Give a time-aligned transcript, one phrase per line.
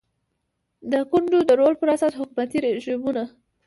[0.91, 3.23] د ګوندونو د رول پر اساس حکومتي رژیمونه